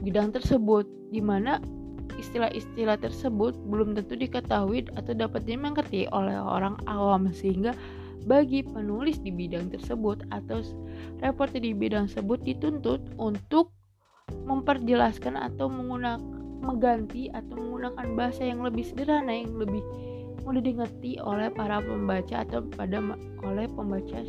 bidang 0.00 0.32
tersebut 0.32 0.88
di 1.12 1.20
mana 1.20 1.60
istilah-istilah 2.16 2.96
tersebut 3.00 3.56
belum 3.68 3.96
tentu 3.96 4.16
diketahui 4.16 4.88
atau 4.96 5.12
dapat 5.12 5.44
dimengerti 5.44 6.08
oleh 6.10 6.36
orang 6.36 6.80
awam 6.88 7.28
sehingga 7.30 7.76
bagi 8.28 8.60
penulis 8.60 9.16
di 9.20 9.32
bidang 9.32 9.72
tersebut 9.72 10.24
atau 10.28 10.60
reporter 11.24 11.60
di 11.60 11.72
bidang 11.72 12.08
tersebut 12.08 12.44
dituntut 12.44 13.00
untuk 13.16 13.72
memperjelaskan 14.44 15.40
atau 15.40 15.72
menggunakan 15.72 16.20
mengganti 16.60 17.32
atau 17.32 17.56
menggunakan 17.56 18.06
bahasa 18.12 18.44
yang 18.44 18.60
lebih 18.60 18.84
sederhana 18.84 19.32
yang 19.32 19.56
lebih 19.56 19.80
mudah 20.42 20.62
dimengerti 20.62 21.20
oleh 21.20 21.52
para 21.52 21.80
pembaca 21.84 22.42
atau 22.44 22.64
pada 22.74 23.00
oleh 23.44 23.66
pembaca 23.70 24.20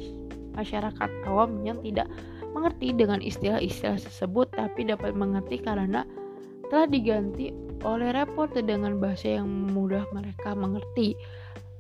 masyarakat 0.56 1.10
awam 1.28 1.64
yang 1.64 1.80
tidak 1.80 2.12
mengerti 2.52 2.92
dengan 2.92 3.24
istilah-istilah 3.24 4.00
tersebut 4.00 4.52
tapi 4.52 4.84
dapat 4.84 5.16
mengerti 5.16 5.64
karena 5.64 6.04
telah 6.68 6.88
diganti 6.88 7.52
oleh 7.82 8.14
reporter 8.14 8.62
dengan 8.64 9.02
bahasa 9.02 9.42
yang 9.42 9.50
mudah 9.74 10.06
mereka 10.14 10.54
mengerti. 10.54 11.18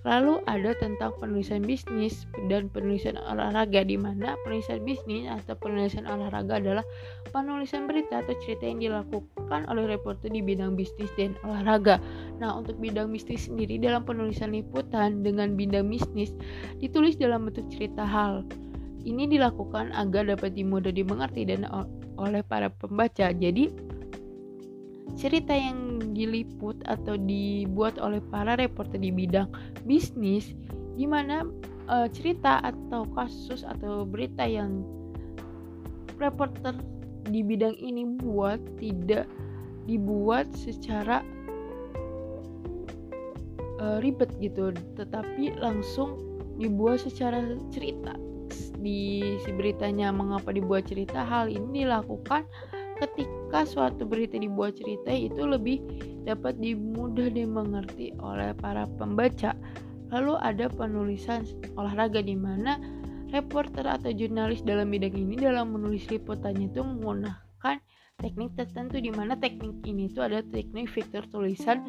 Lalu 0.02 0.42
ada 0.50 0.74
tentang 0.82 1.14
penulisan 1.22 1.62
bisnis 1.62 2.26
dan 2.50 2.74
penulisan 2.74 3.22
olahraga 3.22 3.86
di 3.86 4.02
mana 4.02 4.34
penulisan 4.42 4.82
bisnis 4.82 5.30
atau 5.30 5.54
penulisan 5.62 6.10
olahraga 6.10 6.58
adalah 6.58 6.86
penulisan 7.30 7.86
berita 7.86 8.26
atau 8.26 8.34
cerita 8.42 8.66
yang 8.66 8.82
dilakukan 8.82 9.62
oleh 9.70 9.86
reporter 9.86 10.34
di 10.34 10.42
bidang 10.42 10.74
bisnis 10.74 11.14
dan 11.22 11.38
olahraga. 11.46 12.02
Nah, 12.42 12.58
untuk 12.58 12.82
bidang 12.82 13.14
bisnis 13.14 13.46
sendiri 13.46 13.78
dalam 13.78 14.02
penulisan 14.02 14.58
liputan 14.58 15.22
dengan 15.22 15.54
bidang 15.54 15.86
bisnis 15.86 16.34
ditulis 16.82 17.14
dalam 17.14 17.46
bentuk 17.46 17.70
cerita 17.70 18.02
hal. 18.02 18.42
Ini 19.02 19.30
dilakukan 19.30 19.94
agar 19.98 20.30
dapat 20.30 20.54
dimudah 20.54 20.94
dimengerti 20.94 21.46
dan 21.46 21.66
oleh 22.18 22.42
para 22.46 22.70
pembaca. 22.70 23.34
Jadi, 23.34 23.70
cerita 25.18 25.54
yang 25.58 25.91
diliput 26.14 26.78
atau 26.88 27.16
dibuat 27.16 27.98
oleh 27.98 28.20
para 28.32 28.56
reporter 28.60 29.00
di 29.00 29.12
bidang 29.12 29.48
bisnis 29.88 30.54
di 30.96 31.08
mana 31.08 31.48
uh, 31.88 32.08
cerita 32.12 32.60
atau 32.62 33.08
kasus 33.16 33.64
atau 33.64 34.04
berita 34.04 34.44
yang 34.46 34.84
reporter 36.22 36.78
di 37.30 37.42
bidang 37.42 37.78
ini 37.78 38.06
buat 38.22 38.60
tidak 38.78 39.26
dibuat 39.90 40.50
secara 40.54 41.26
uh, 43.82 43.98
ribet 44.02 44.30
gitu 44.38 44.70
tetapi 44.98 45.58
langsung 45.58 46.22
dibuat 46.62 47.02
secara 47.02 47.42
cerita. 47.74 48.14
Di 48.82 49.22
si 49.46 49.50
beritanya 49.54 50.10
mengapa 50.10 50.50
dibuat 50.54 50.90
cerita 50.90 51.22
hal 51.22 51.50
ini 51.50 51.86
dilakukan 51.86 52.46
ketika 52.98 53.41
suatu 53.68 54.08
berita 54.08 54.40
dibuat 54.40 54.80
cerita 54.80 55.12
itu 55.12 55.44
lebih 55.44 55.84
dapat 56.24 56.56
dimudah 56.64 57.28
dimengerti 57.28 58.16
oleh 58.24 58.56
para 58.56 58.88
pembaca. 58.96 59.52
Lalu 60.12 60.40
ada 60.40 60.72
penulisan 60.72 61.44
olahraga 61.76 62.24
di 62.24 62.36
mana 62.36 62.80
reporter 63.32 63.88
atau 63.88 64.12
jurnalis 64.12 64.64
dalam 64.64 64.92
bidang 64.92 65.16
ini 65.16 65.40
dalam 65.40 65.72
menulis 65.72 66.08
liputannya 66.12 66.68
itu 66.68 66.84
menggunakan 66.84 67.80
teknik 68.20 68.52
tertentu 68.60 69.00
di 69.00 69.10
mana 69.10 69.40
teknik 69.40 69.80
ini 69.88 70.12
itu 70.12 70.20
ada 70.20 70.44
teknik 70.52 70.92
vektor 70.92 71.24
tulisan 71.32 71.88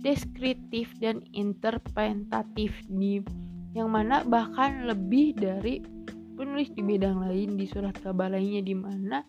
deskriptif 0.00 0.88
dan 0.98 1.20
interpretatif 1.36 2.72
di 2.88 3.20
yang 3.76 3.92
mana 3.92 4.24
bahkan 4.24 4.88
lebih 4.88 5.36
dari 5.36 5.84
penulis 6.34 6.72
di 6.72 6.82
bidang 6.82 7.20
lain 7.20 7.60
di 7.60 7.66
surat 7.68 7.94
kabar 8.00 8.32
lainnya 8.32 8.64
di 8.64 8.74
mana 8.74 9.20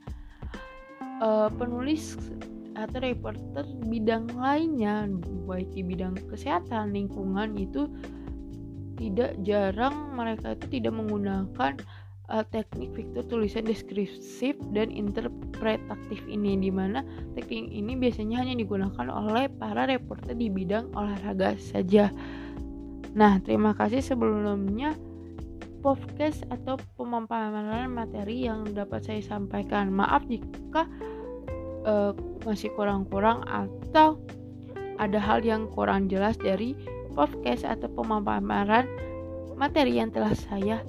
uh, 1.19 1.47
penulis 1.53 2.17
atau 2.79 2.99
reporter 3.03 3.67
bidang 3.91 4.31
lainnya 4.39 5.07
baik 5.43 5.67
di 5.75 5.83
bidang 5.83 6.15
kesehatan 6.31 6.95
lingkungan 6.95 7.57
itu 7.59 7.91
tidak 8.95 9.35
jarang 9.43 10.15
mereka 10.15 10.55
itu 10.55 10.79
tidak 10.79 10.93
menggunakan 10.95 11.73
uh, 12.29 12.45
teknik 12.53 12.93
vektor 12.93 13.23
tulisan 13.27 13.65
deskriptif 13.65 14.55
dan 14.71 14.93
interpretatif 14.93 16.19
ini 16.29 16.55
di 16.59 16.71
mana 16.71 17.03
teknik 17.35 17.67
ini 17.73 17.97
biasanya 17.97 18.43
hanya 18.43 18.55
digunakan 18.59 19.07
oleh 19.09 19.49
para 19.57 19.89
reporter 19.89 20.35
di 20.37 20.47
bidang 20.47 20.93
olahraga 20.93 21.57
saja. 21.59 22.13
Nah, 23.17 23.41
terima 23.41 23.73
kasih 23.73 24.05
sebelumnya 24.05 24.93
podcast 25.79 26.43
atau 26.51 26.75
pemaparan 26.99 27.87
materi 27.91 28.45
yang 28.47 28.67
dapat 28.71 29.03
saya 29.03 29.21
sampaikan. 29.23 29.91
Maaf 29.91 30.27
jika 30.27 30.85
uh, 31.87 32.11
masih 32.43 32.71
kurang-kurang 32.75 33.43
atau 33.47 34.19
ada 34.99 35.19
hal 35.19 35.43
yang 35.43 35.71
kurang 35.71 36.11
jelas 36.11 36.35
dari 36.35 36.75
podcast 37.15 37.63
atau 37.63 37.87
pemaparan 37.91 38.87
materi 39.55 39.99
yang 39.99 40.11
telah 40.11 40.35
saya 40.35 40.83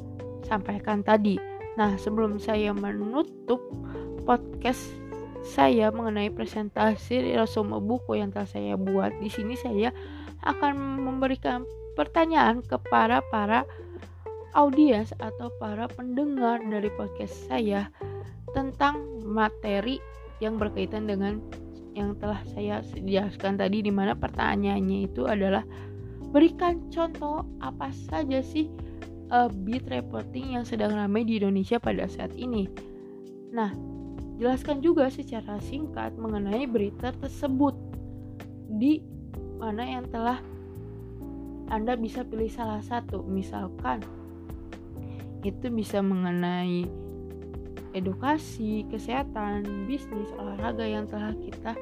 sampaikan 0.46 1.02
tadi. 1.06 1.38
Nah, 1.78 1.94
sebelum 1.94 2.42
saya 2.42 2.74
menutup 2.74 3.62
podcast 4.26 4.82
saya 5.40 5.88
mengenai 5.88 6.28
presentasi 6.28 7.32
resume 7.32 7.80
buku 7.80 8.20
yang 8.20 8.28
telah 8.28 8.44
saya 8.44 8.76
buat, 8.76 9.16
di 9.24 9.32
sini 9.32 9.56
saya 9.56 9.88
akan 10.44 11.00
memberikan 11.00 11.64
pertanyaan 11.96 12.60
kepada 12.60 13.24
para 13.32 13.64
audiens 14.54 15.14
atau 15.22 15.52
para 15.62 15.86
pendengar 15.86 16.58
dari 16.62 16.90
podcast 16.98 17.34
saya 17.46 17.86
tentang 18.50 19.22
materi 19.22 20.02
yang 20.42 20.58
berkaitan 20.58 21.06
dengan 21.06 21.38
yang 21.94 22.14
telah 22.18 22.40
saya 22.54 22.82
jelaskan 22.94 23.58
tadi 23.58 23.82
di 23.82 23.92
mana 23.92 24.14
pertanyaannya 24.14 25.10
itu 25.10 25.26
adalah 25.26 25.62
berikan 26.30 26.86
contoh 26.90 27.42
apa 27.58 27.90
saja 27.90 28.38
sih 28.40 28.70
uh, 29.34 29.50
beat 29.66 29.86
reporting 29.90 30.54
yang 30.58 30.64
sedang 30.66 30.94
ramai 30.94 31.26
di 31.26 31.42
Indonesia 31.42 31.82
pada 31.82 32.06
saat 32.06 32.30
ini. 32.38 32.70
Nah, 33.50 33.74
jelaskan 34.38 34.78
juga 34.78 35.10
secara 35.10 35.58
singkat 35.58 36.14
mengenai 36.14 36.66
berita 36.70 37.10
tersebut 37.18 37.74
di 38.78 39.02
mana 39.58 39.82
yang 39.82 40.06
telah 40.08 40.38
Anda 41.70 41.94
bisa 41.98 42.22
pilih 42.26 42.50
salah 42.50 42.82
satu. 42.82 43.22
Misalkan 43.26 44.02
itu 45.42 45.72
bisa 45.72 46.04
mengenai 46.04 46.84
edukasi, 47.92 48.86
kesehatan, 48.88 49.86
bisnis, 49.86 50.30
olahraga 50.38 50.86
yang 50.86 51.10
telah 51.10 51.34
kita 51.42 51.74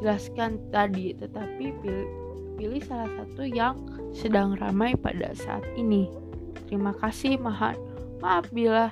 jelaskan 0.00 0.56
tadi, 0.72 1.12
tetapi 1.16 1.72
pilih, 1.84 2.08
pilih 2.56 2.82
salah 2.84 3.10
satu 3.20 3.44
yang 3.44 3.76
sedang 4.16 4.56
ramai 4.56 4.96
pada 4.96 5.32
saat 5.36 5.64
ini. 5.76 6.08
Terima 6.68 6.96
kasih, 6.96 7.36
maaf, 7.36 7.76
maaf 8.24 8.48
bila 8.50 8.88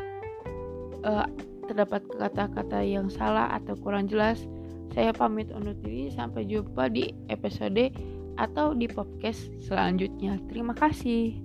uh, 1.07 1.27
terdapat 1.71 2.05
kata-kata 2.13 2.85
yang 2.85 3.09
salah 3.09 3.49
atau 3.57 3.73
kurang 3.81 4.11
jelas. 4.11 4.45
Saya 4.93 5.09
pamit 5.17 5.49
undur 5.49 5.73
diri, 5.81 6.13
sampai 6.13 6.45
jumpa 6.45 6.93
di 6.93 7.17
episode 7.33 7.97
atau 8.37 8.77
di 8.77 8.85
podcast 8.93 9.49
selanjutnya. 9.65 10.37
Terima 10.53 10.77
kasih. 10.77 11.41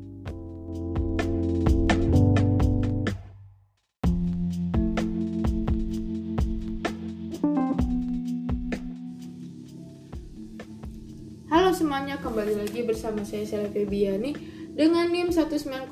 Semuanya, 12.08 12.24
kembali 12.24 12.54
lagi 12.64 12.88
bersama 12.88 13.20
saya 13.28 13.44
Sela 13.44 13.68
Febiani 13.68 14.32
dengan 14.72 15.12
NIM 15.12 15.28
1906062 15.28 15.92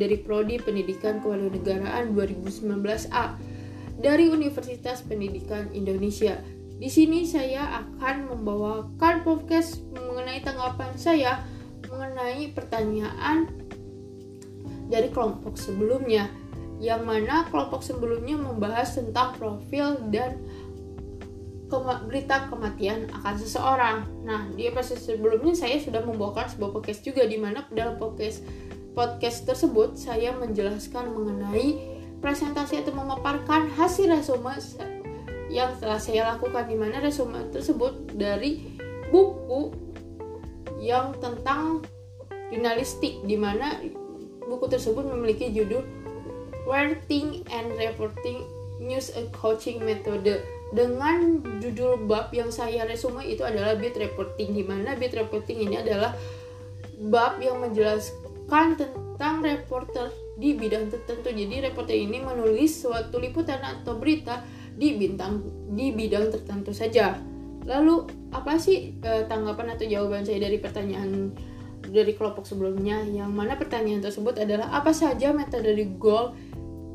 dari 0.00 0.16
Prodi 0.16 0.56
Pendidikan 0.56 1.20
Kewarganegaraan 1.20 2.16
2019A 2.16 3.36
dari 4.00 4.32
Universitas 4.32 5.04
Pendidikan 5.04 5.68
Indonesia. 5.76 6.40
Di 6.72 6.88
sini 6.88 7.28
saya 7.28 7.84
akan 7.84 8.32
membawakan 8.32 9.28
podcast 9.28 9.84
mengenai 9.92 10.40
tanggapan 10.40 10.96
saya 10.96 11.44
mengenai 11.92 12.48
pertanyaan 12.56 13.52
dari 14.88 15.12
kelompok 15.12 15.60
sebelumnya 15.60 16.32
yang 16.80 17.04
mana 17.04 17.44
kelompok 17.52 17.84
sebelumnya 17.84 18.40
membahas 18.40 18.96
tentang 18.96 19.36
profil 19.36 20.00
dan 20.08 20.40
kema 21.66 22.06
berita 22.06 22.46
kematian 22.46 23.10
akan 23.10 23.34
seseorang. 23.34 23.96
Nah, 24.22 24.46
di 24.54 24.70
episode 24.70 25.02
sebelumnya 25.02 25.54
saya 25.58 25.82
sudah 25.82 26.02
membawakan 26.06 26.46
sebuah 26.46 26.70
podcast 26.78 27.02
juga 27.02 27.26
di 27.26 27.38
mana 27.38 27.66
dalam 27.74 27.98
podcast 27.98 28.46
podcast 28.94 29.44
tersebut 29.44 29.98
saya 29.98 30.32
menjelaskan 30.38 31.12
mengenai 31.12 31.76
presentasi 32.24 32.80
atau 32.80 32.96
memaparkan 32.96 33.68
hasil 33.76 34.08
resume 34.08 34.56
yang 35.52 35.74
telah 35.78 36.00
saya 36.00 36.32
lakukan 36.32 36.64
di 36.64 36.76
mana 36.78 36.98
resume 37.02 37.44
tersebut 37.52 38.16
dari 38.16 38.78
buku 39.12 39.74
yang 40.80 41.14
tentang 41.20 41.84
jurnalistik 42.50 43.20
di 43.26 43.36
mana 43.36 43.82
buku 44.46 44.70
tersebut 44.70 45.02
memiliki 45.02 45.50
judul 45.50 45.82
Writing 46.66 47.46
and 47.54 47.70
Reporting 47.78 48.42
News 48.82 49.14
and 49.14 49.30
Coaching 49.30 49.82
Method 49.82 50.24
dengan 50.74 51.38
judul 51.62 52.10
bab 52.10 52.34
yang 52.34 52.50
saya 52.50 52.82
resume 52.82 53.22
itu 53.22 53.46
adalah 53.46 53.78
beat 53.78 53.94
reporting 53.94 54.50
di 54.50 54.66
mana 54.66 54.98
beat 54.98 55.14
reporting 55.14 55.62
ini 55.62 55.78
adalah 55.78 56.10
bab 57.06 57.38
yang 57.38 57.62
menjelaskan 57.62 58.74
tentang 58.74 59.46
reporter 59.46 60.10
di 60.36 60.58
bidang 60.58 60.90
tertentu. 60.90 61.30
Jadi 61.30 61.70
reporter 61.70 61.94
ini 61.94 62.18
menulis 62.18 62.82
suatu 62.82 63.22
liputan 63.22 63.62
atau 63.62 63.96
berita 63.96 64.42
di 64.76 64.98
bintang 64.98 65.40
di 65.72 65.94
bidang 65.94 66.34
tertentu 66.34 66.74
saja. 66.74 67.16
Lalu 67.66 68.28
apa 68.34 68.58
sih 68.60 68.94
eh, 69.00 69.24
tanggapan 69.26 69.74
atau 69.74 69.86
jawaban 69.86 70.22
saya 70.26 70.42
dari 70.42 70.58
pertanyaan 70.60 71.32
dari 71.86 72.18
kelompok 72.18 72.44
sebelumnya 72.44 73.06
yang 73.06 73.30
mana 73.30 73.54
pertanyaan 73.54 74.02
tersebut 74.02 74.36
adalah 74.42 74.74
apa 74.74 74.90
saja 74.90 75.30
metode 75.30 75.70
di 75.70 75.86
goal 75.96 76.34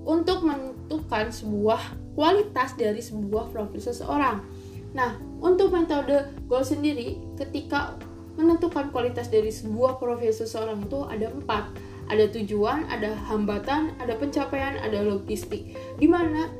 untuk 0.03 0.43
menentukan 0.91 1.31
sebuah 1.31 1.81
kualitas 2.19 2.75
dari 2.75 2.99
sebuah 2.99 3.55
profil 3.55 3.79
seseorang. 3.79 4.43
Nah, 4.91 5.15
untuk 5.39 5.71
metode 5.71 6.27
goal 6.51 6.67
sendiri, 6.67 7.15
ketika 7.39 7.95
menentukan 8.35 8.91
kualitas 8.91 9.31
dari 9.31 9.47
sebuah 9.47 9.95
profil 10.03 10.35
seseorang 10.35 10.83
itu 10.83 11.07
ada 11.07 11.31
empat. 11.31 11.71
Ada 12.11 12.27
tujuan, 12.35 12.91
ada 12.91 13.15
hambatan, 13.31 13.95
ada 14.03 14.19
pencapaian, 14.19 14.75
ada 14.83 14.99
logistik. 14.99 15.79
Di 15.95 16.11
mana 16.11 16.51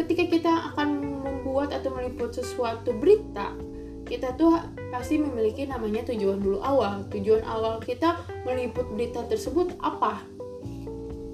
ketika 0.00 0.24
kita 0.32 0.52
akan 0.72 1.20
membuat 1.20 1.76
atau 1.76 1.92
meliput 1.92 2.32
sesuatu 2.32 2.96
berita, 2.96 3.52
kita 4.08 4.32
tuh 4.40 4.56
pasti 4.88 5.20
memiliki 5.20 5.68
namanya 5.68 6.08
tujuan 6.08 6.40
dulu 6.40 6.64
awal. 6.64 7.04
Tujuan 7.12 7.44
awal 7.44 7.84
kita 7.84 8.16
meliput 8.48 8.88
berita 8.96 9.28
tersebut 9.28 9.76
apa? 9.84 10.24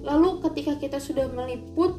Lalu 0.03 0.43
ketika 0.43 0.75
kita 0.75 0.99
sudah 0.99 1.31
meliput 1.31 1.95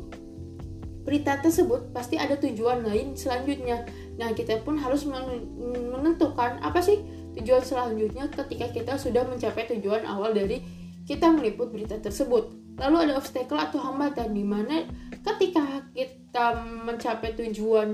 berita 1.12 1.36
tersebut 1.44 1.92
pasti 1.92 2.16
ada 2.16 2.40
tujuan 2.40 2.88
lain 2.88 3.12
selanjutnya. 3.12 3.84
Nah, 4.16 4.32
kita 4.32 4.64
pun 4.64 4.80
harus 4.80 5.04
menentukan 5.04 6.56
apa 6.64 6.80
sih 6.80 7.04
tujuan 7.36 7.60
selanjutnya 7.60 8.32
ketika 8.32 8.72
kita 8.72 8.96
sudah 8.96 9.28
mencapai 9.28 9.68
tujuan 9.76 10.08
awal 10.08 10.32
dari 10.32 10.64
kita 11.04 11.28
meliput 11.28 11.68
berita 11.68 12.00
tersebut. 12.00 12.48
Lalu 12.80 12.96
ada 13.04 13.20
obstacle 13.20 13.60
atau 13.60 13.76
hambatan 13.84 14.32
di 14.32 14.40
mana 14.40 14.88
ketika 15.20 15.84
kita 15.92 16.56
mencapai 16.88 17.36
tujuan 17.36 17.92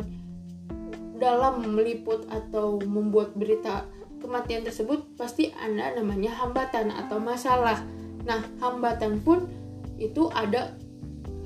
dalam 1.18 1.74
meliput 1.74 2.22
atau 2.31 2.78
membuat 2.87 3.35
berita 3.35 3.83
kematian 4.22 4.62
tersebut 4.62 5.18
pasti 5.18 5.50
ada 5.59 5.98
namanya 5.98 6.31
hambatan 6.38 6.94
atau 6.94 7.18
masalah. 7.18 7.83
Nah, 8.22 8.46
hambatan 8.62 9.18
pun 9.26 9.50
itu 9.98 10.31
ada 10.31 10.78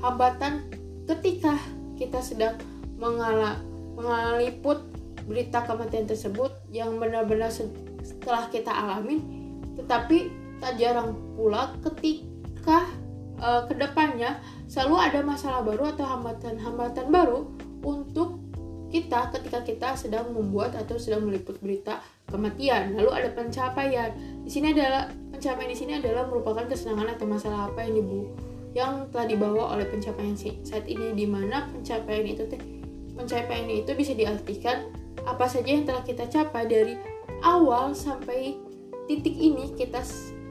hambatan 0.04 0.81
ketika 1.06 1.58
kita 1.98 2.18
sedang 2.22 2.56
mengala, 2.98 3.58
mengaliput 3.98 4.82
berita 5.26 5.62
kematian 5.62 6.06
tersebut 6.06 6.50
yang 6.70 6.98
benar-benar 6.98 7.50
setelah 8.02 8.50
kita 8.50 8.70
alamin 8.70 9.22
tetapi 9.78 10.30
tak 10.58 10.78
jarang 10.78 11.14
pula 11.34 11.74
ketika 11.82 12.86
uh, 13.38 13.66
ke 13.66 13.74
depannya 13.74 14.38
selalu 14.66 14.96
ada 14.98 15.20
masalah 15.22 15.60
baru 15.62 15.94
atau 15.94 16.06
hambatan-hambatan 16.06 17.06
baru 17.10 17.50
untuk 17.82 18.38
kita 18.92 19.32
ketika 19.32 19.58
kita 19.64 19.88
sedang 19.96 20.36
membuat 20.36 20.76
atau 20.76 21.00
sedang 21.00 21.24
meliput 21.24 21.56
berita 21.64 22.04
kematian. 22.28 22.92
Lalu 22.92 23.24
ada 23.24 23.28
pencapaian. 23.32 24.12
Di 24.44 24.52
sini 24.52 24.76
adalah 24.76 25.08
pencapaian 25.32 25.70
di 25.72 25.78
sini 25.80 25.92
adalah 25.96 26.28
merupakan 26.28 26.68
kesenangan 26.68 27.16
atau 27.16 27.24
masalah 27.24 27.72
apa 27.72 27.88
yang 27.88 28.04
dibu 28.04 28.51
yang 28.72 29.08
telah 29.12 29.28
dibawa 29.28 29.76
oleh 29.76 29.84
pencapaian 29.88 30.36
saat 30.64 30.88
ini 30.88 31.12
di 31.12 31.28
mana 31.28 31.68
pencapaian 31.72 32.24
itu 32.24 32.48
teh 32.48 32.60
pencapaian 33.12 33.68
itu 33.68 33.92
bisa 33.92 34.16
diartikan 34.16 34.88
apa 35.28 35.44
saja 35.44 35.68
yang 35.68 35.84
telah 35.84 36.02
kita 36.02 36.24
capai 36.26 36.64
dari 36.64 36.96
awal 37.44 37.92
sampai 37.92 38.56
titik 39.06 39.34
ini 39.36 39.76
kita 39.76 40.00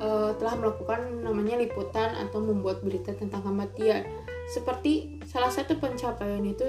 uh, 0.04 0.38
telah 0.38 0.56
melakukan 0.60 1.24
namanya 1.24 1.58
liputan 1.58 2.14
atau 2.28 2.44
membuat 2.44 2.84
berita 2.86 3.16
tentang 3.16 3.42
kematian. 3.42 4.06
Seperti 4.52 5.22
salah 5.26 5.50
satu 5.50 5.80
pencapaian 5.80 6.44
itu 6.44 6.68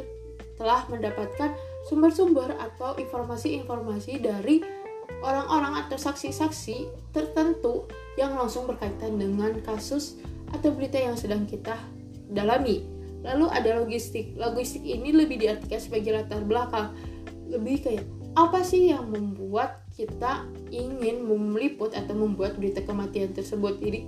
telah 0.55 0.87
mendapatkan 0.87 1.53
sumber-sumber 1.91 2.55
atau 2.55 2.95
informasi-informasi 2.95 4.23
dari 4.23 4.63
orang-orang 5.27 5.83
atau 5.87 5.99
saksi-saksi 5.99 7.11
tertentu 7.11 7.91
yang 8.15 8.39
langsung 8.39 8.71
berkaitan 8.71 9.19
dengan 9.19 9.59
kasus 9.67 10.23
atau 10.53 10.71
berita 10.73 11.01
yang 11.01 11.17
sedang 11.17 11.49
kita 11.49 11.77
dalami. 12.33 12.85
Lalu 13.23 13.47
ada 13.53 13.79
logistik. 13.83 14.35
Logistik 14.35 14.83
ini 14.83 15.15
lebih 15.15 15.39
diartikan 15.39 15.79
sebagai 15.79 16.13
latar 16.13 16.43
belakang. 16.43 16.95
Lebih 17.49 17.77
kayak 17.85 18.05
apa 18.33 18.65
sih 18.65 18.89
yang 18.89 19.13
membuat 19.13 19.85
kita 19.93 20.49
ingin 20.73 21.29
meliput 21.29 21.93
atau 21.93 22.17
membuat 22.17 22.57
berita 22.57 22.81
kematian 22.83 23.37
tersebut. 23.37 23.79
Jadi 23.79 24.01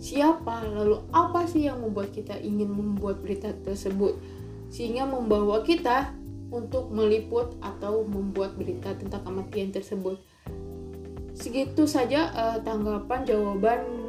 siapa 0.00 0.66
lalu 0.66 1.00
apa 1.14 1.46
sih 1.46 1.70
yang 1.70 1.78
membuat 1.80 2.10
kita 2.10 2.34
ingin 2.40 2.72
membuat 2.72 3.22
berita 3.22 3.52
tersebut 3.62 4.18
sehingga 4.72 5.06
membawa 5.06 5.62
kita 5.62 6.10
untuk 6.50 6.90
meliput 6.90 7.54
atau 7.62 8.02
membuat 8.02 8.58
berita 8.58 8.90
tentang 8.98 9.22
kematian 9.22 9.70
tersebut. 9.70 10.18
Segitu 11.30 11.86
saja 11.86 12.34
uh, 12.34 12.58
tanggapan 12.60 13.22
jawaban 13.22 13.99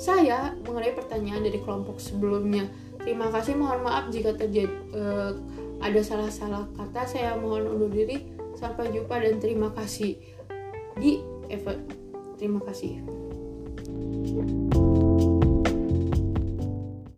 saya 0.00 0.56
mengenai 0.64 0.96
pertanyaan 0.96 1.44
dari 1.44 1.60
kelompok 1.60 2.00
sebelumnya. 2.00 2.64
Terima 3.04 3.28
kasih, 3.28 3.52
mohon 3.60 3.84
maaf 3.84 4.08
jika 4.08 4.32
terjadi 4.32 4.72
uh, 4.96 5.36
ada 5.84 6.00
salah-salah 6.00 6.64
kata. 6.72 7.04
Saya 7.04 7.36
mohon 7.36 7.68
undur 7.68 7.92
diri. 7.92 8.32
Sampai 8.56 8.88
jumpa 8.92 9.20
dan 9.20 9.36
terima 9.36 9.68
kasih 9.76 10.16
di 10.96 11.20
Eva. 11.52 11.76
Terima 12.40 12.64
kasih. 12.64 13.04
thank 14.30 14.74
you 14.74 14.89